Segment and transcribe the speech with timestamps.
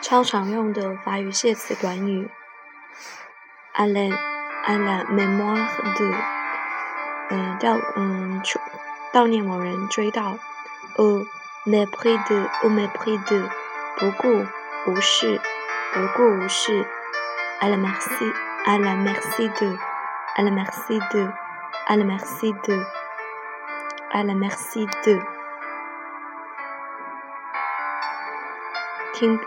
[0.00, 2.28] 超常用的法语介词短语
[3.74, 4.12] ，à la
[4.66, 6.14] à la mémoire de，
[7.30, 8.42] 嗯，悼嗯
[9.12, 10.38] 悼念某人，追悼
[10.96, 11.24] ，au
[11.64, 13.48] mépris de au mépris de，
[13.96, 14.44] 不顾
[14.90, 15.40] 无视，
[15.94, 16.84] 不顾无视
[17.60, 18.32] ，à la merci
[18.66, 19.78] à la merci de
[20.36, 21.32] à la merci de
[21.86, 22.84] à la merci de
[24.12, 25.20] à la merci de，
[29.12, 29.38] 听。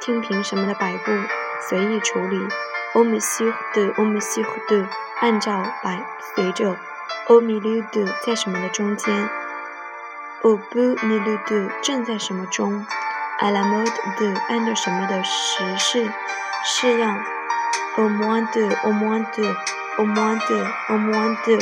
[0.00, 1.12] 听凭什么的摆布，
[1.60, 2.48] 随意处理。
[2.94, 4.88] 欧米西的，欧米西的，
[5.20, 6.76] 按照摆随着。
[7.28, 9.30] 欧米六的，在什么的中间？
[10.42, 12.84] 欧布米六的，正在什么中？
[13.38, 16.10] 阿拉莫的，按照什么的时事
[16.64, 17.22] 式样？
[17.96, 19.20] 欧莫的，欧莫
[20.00, 21.12] 的，欧莫的，欧莫
[21.44, 21.58] 的，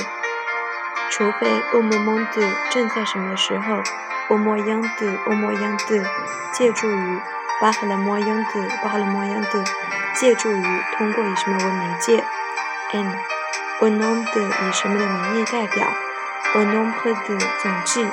[1.11, 3.83] 除非欧莫莫的，正在什么时候？
[4.29, 6.05] 欧莫样的，欧莫样的，
[6.53, 7.21] 借助于。
[7.61, 9.65] 巴哈拉莫样的，巴哈拉莫样的，
[10.15, 10.63] 借助于
[10.97, 12.25] 通过以什么为媒介
[12.93, 13.17] ？n
[13.81, 15.89] au nom de 以什么的名义代表
[16.55, 18.07] ？au nombre de 总计，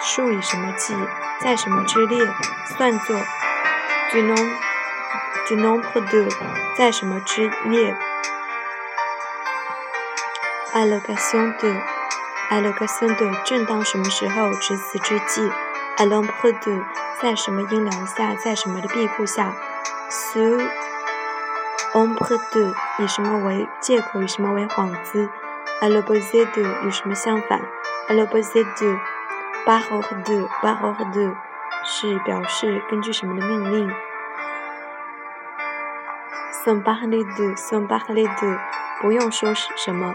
[0.00, 0.96] 数以什么计？
[1.40, 2.26] 在什么之列？
[2.76, 3.16] 算作
[4.10, 4.50] du nom
[5.46, 6.28] du nombre de
[6.76, 7.96] 在什么之列
[10.74, 11.80] ？allocation de
[12.50, 14.52] allocation de 正当什么时候？
[14.54, 15.48] 值此之际
[15.96, 16.84] ？à l'ombre de
[17.22, 19.54] 在什么阴凉下，在什么的庇护下
[20.10, 20.60] ？Sous
[21.92, 25.30] ombre de 以什么为借口，以什么为幌子
[25.80, 27.60] ？À l'opposé de 与什么相反
[28.08, 28.98] ？À l'opposé de
[29.64, 31.34] par ordre de par ordre de
[31.84, 33.90] 是表示根据什么的命令
[36.64, 38.58] ？Sans parler de sans parler de
[39.00, 40.14] 不用说什么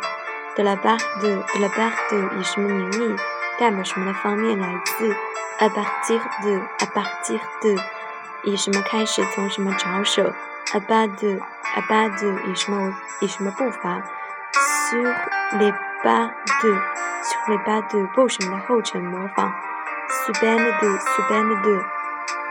[0.59, 3.15] ？De la part de de la part de 以什么名义，
[3.58, 5.15] 代表什么的方面来自
[5.58, 7.77] ？à partir de à partir de
[8.43, 10.33] 以什么开始，从什么着手
[10.73, 14.02] ？à bas de à bas de 以什么以什么步伐
[14.52, 15.02] ？sur
[15.59, 15.71] les
[16.03, 16.31] pas
[16.61, 16.77] de
[17.23, 19.53] sur les pas de 步什么的后尘模仿
[20.09, 21.86] ？sous peine de sous peine de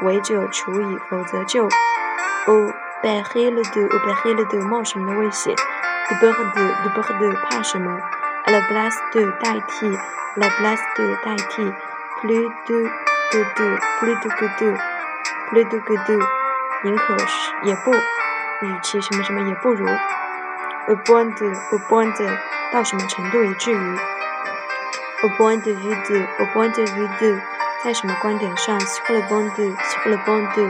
[0.00, 1.69] 违者处以，否则就。
[2.46, 5.54] au péril de au péril de 冒什么的危险
[6.08, 7.98] ？de peur de de peur de 怕什么
[8.46, 9.91] la place de 代替
[10.36, 11.74] ，la place de 代替。
[12.20, 12.91] plus de
[13.30, 14.76] que de plus de que de
[15.50, 16.19] plus de que de
[16.82, 22.28] 宁可是也不与其什么什么也不如 a point de a point de
[22.72, 23.96] 到什么程度以至于
[25.22, 27.40] a point de vue de a point de vue de
[27.84, 30.69] 在什么观点上 sur le point de sur le point de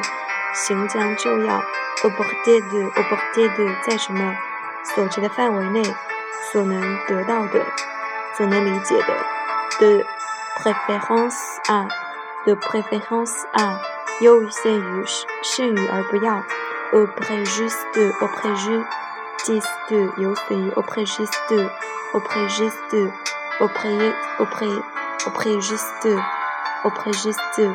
[0.52, 4.36] 行将就要 a portée de a portée de 在什么
[4.83, 5.83] 所及的范围内
[6.51, 7.65] 所能得到的
[8.35, 9.15] 所能理解的
[9.79, 10.05] 的
[10.57, 11.87] préférence à
[12.45, 13.79] de préférence à
[14.21, 15.03] 优于限于
[15.41, 16.43] 剩余而不要
[16.93, 18.85] au préjudice de au préjudice
[19.89, 21.67] de 有损于 au préjudice de
[22.13, 23.09] au préjudice de
[23.59, 24.67] au pré au pré
[25.25, 26.15] au préjudice de
[26.85, 27.65] au préjudice de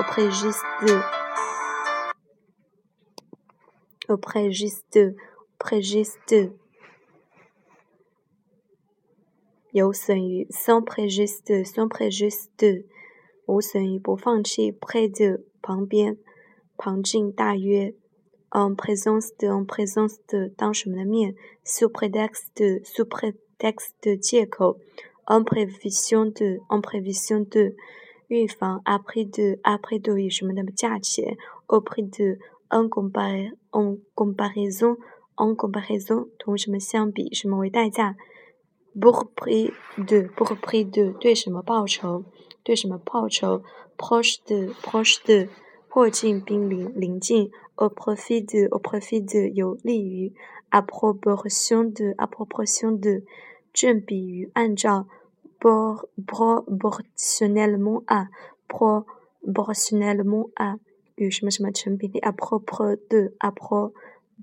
[0.00, 1.00] au préjudice de
[4.08, 5.14] au préjudice de
[5.58, 6.52] préjudice de
[9.72, 12.84] 有损于 sans préjudice de sans préjudice de
[13.46, 16.16] 无损于不放弃 près de 旁边
[16.76, 17.94] 旁近大约
[18.50, 21.34] en présence de en présence de 当什么的面
[21.64, 24.78] sous prétexte de sous prétexte 的借口
[25.24, 27.74] en prévision de en prévision de
[28.28, 32.38] 预防 après de après de 以什么的价钱 au prix de
[32.70, 32.88] en
[34.14, 34.96] comparaison
[35.38, 38.16] en comparaison en comparaison 同什么相比什么为代价
[38.98, 42.24] pour prix de pour prix de 对什么报酬？
[42.62, 43.62] 对什么报酬？
[43.96, 45.48] proche de proche de
[45.88, 50.32] 迫近濒临临近，au profit de au profit de 有利于，
[50.70, 53.22] à proportion de à proportion de
[53.72, 55.06] 正比于按照，
[55.60, 58.28] pro proportionnellement à
[58.68, 60.78] proportionnellement à
[61.16, 63.52] 与什么什么成比例，à propos de à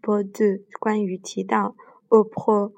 [0.01, 1.75] propos de 关于提到
[2.09, 2.73] ，au pro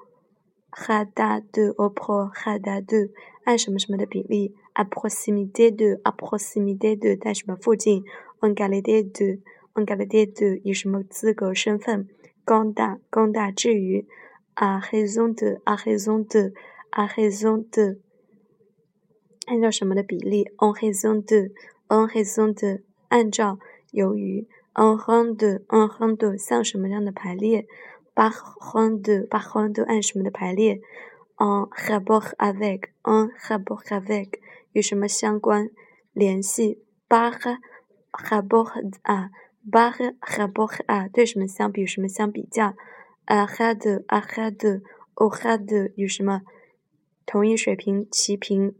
[0.71, 3.11] ha da de au pro ha da de
[3.43, 8.03] 按什么什么的比例，a proximité de a proximité de 在什么附近
[8.39, 9.39] ，en qualité de
[9.73, 12.07] en qualité de 以什么资格身份，
[12.45, 14.07] 高大高大至于
[14.55, 16.53] ，a raison de a raison de
[16.91, 17.99] a raison de
[19.45, 21.51] 按照什么的比例，en raison de
[21.87, 23.57] en raison de 按照
[23.91, 27.67] 由于，en rang de en rang de 像什么样的排列。
[28.19, 30.81] 八横的八横的按什么的排列
[31.37, 34.41] en rapport avec，en rapport avec
[34.73, 35.69] 与什么相关
[36.11, 37.31] 联系？par
[38.11, 38.73] rapport
[39.03, 41.83] à，par rapport à 对什么相比？
[41.83, 42.75] 与什么相比较
[43.25, 46.41] ？avec，avec de，avec 与什么
[47.25, 48.75] 同一水平齐平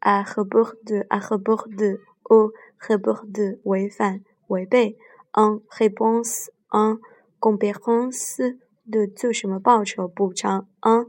[0.00, 4.98] ？à rapport de，à rapport de，au rapport de 违反违背
[5.34, 6.98] ？en réponse，en
[7.40, 8.40] compétence
[8.86, 11.06] de 做什么报酬补偿？en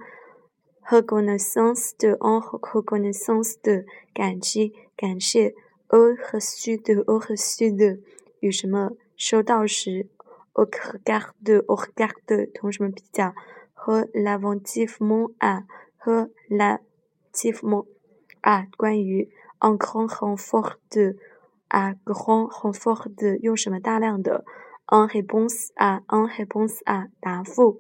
[0.82, 5.54] reconnaissance de，en reconnaissance de 感激感谢
[5.90, 8.00] ，au reçu de，au reçu de
[8.40, 10.08] 与什么收到时
[10.54, 13.34] ？au regard de，au regard de 同什么比较？
[13.74, 15.66] 和 relativement à，
[15.98, 17.86] 和 relativement
[18.42, 19.30] à 关于
[19.60, 20.78] en grand renfort
[21.70, 24.44] de，à grand renfort de 用什么大量的
[24.88, 27.80] ？en réponse à，en réponse à 答复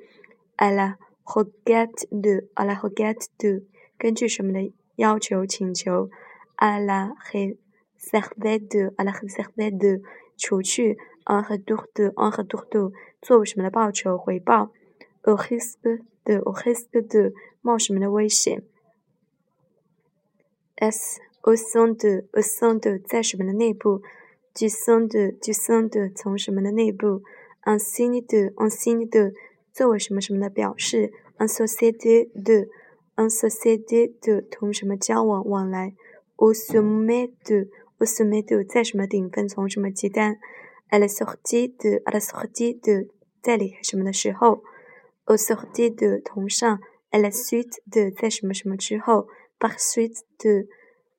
[0.57, 3.63] ，à la requête de，à la requête de
[3.97, 6.09] 根据什么的要求请求
[6.57, 10.01] ？à la réserve de，à la réserve de
[10.37, 12.91] 除去，en retour de，en retour de
[13.21, 14.71] 作为什么的报酬回报
[15.23, 18.63] ？au risque de，au risque de 冒什么的危险
[20.75, 24.01] ？s au sein de，au sein de 在什么的内部
[24.53, 27.21] ？du sein de，du sein de 从什么的内部
[27.63, 29.33] ？en signe de，en signe de
[29.71, 32.69] 作为什么什么的表示？en société de。
[33.15, 35.93] en société de 同什么交往往来
[36.35, 39.47] ？au sommet de，au sommet de 在什么顶峰？
[39.47, 40.37] 从什么起单
[40.89, 43.07] ？à la sortie de，à la sortie de
[43.41, 44.63] 在离开什么的时候
[45.25, 46.79] ？au sortie de 同上
[47.11, 49.27] ，à la suite de 在什么什么之后
[49.57, 50.23] ？par suite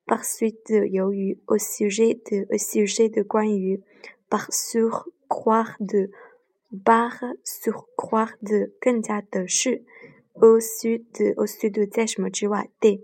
[0.06, 3.82] de，par suite de 由于，au sujet de，au sujet de 关于，
[4.28, 9.84] par surcroît de，par surcroît de 更加的是。
[10.34, 11.04] au sud
[11.36, 12.70] au sud 在什么之外？
[12.80, 13.02] de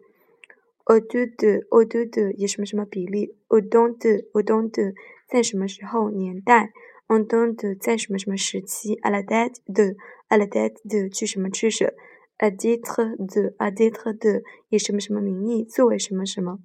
[0.87, 3.35] au de au de de 以什么什么比例？
[3.49, 4.95] au don de au don de
[5.29, 6.73] 在什么时候年代？
[7.09, 8.99] en don de 在什么什么时期？
[9.01, 9.97] à la date de
[10.29, 11.95] à la date de 去什么去舍？
[12.39, 16.61] à titre de à titre de 以什么什么名义作为什么什么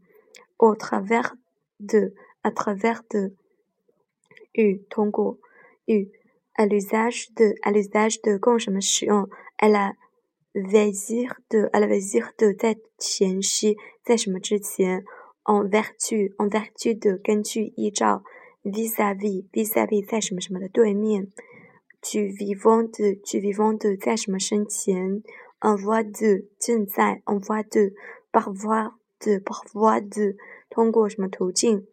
[0.58, 1.34] ？au travers
[1.78, 3.32] de à travers de
[4.52, 5.38] 与通过
[5.86, 6.10] 与
[6.54, 9.28] à l'usage de à l'usage de 供什么使用
[9.58, 9.94] ？à la
[10.54, 15.04] Vezir de à la vezir de 在前夕，在什么之前
[15.44, 18.24] ？En vertu en vertu de 根据依照
[18.64, 21.30] ，vis-à-vis vis-à-vis 在什么什么的对面
[22.00, 25.22] ？Du vivant de du vivant de 在什么生前
[25.60, 27.94] ？En voie de 正在，en voie de
[28.32, 30.36] par voie de par voie de
[30.70, 31.86] 通过什么途径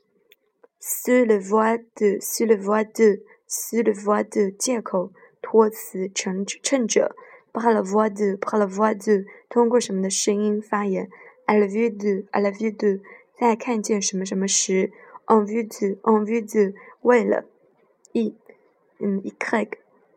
[0.79, 5.11] ？Sur le voie de sur le voie de sur le voie de 借口
[5.41, 7.15] 托词乘乘着。
[7.55, 11.09] par la voix de par la voix de 通过什么的声音发言
[11.47, 12.99] ？à la vue de à la vue de
[13.39, 14.91] 在看见什么什么时
[15.27, 17.45] ？en vue de en vue de 为了
[18.11, 18.35] 一
[18.99, 19.33] 嗯 y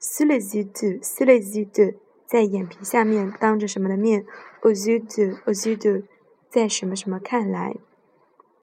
[0.01, 1.95] sous les yeux de sous les yeux de
[2.27, 4.27] 在眼皮下面当着什么的面
[4.63, 6.03] ？aux yeux de aux yeux de
[6.49, 7.75] 在什么什么看来？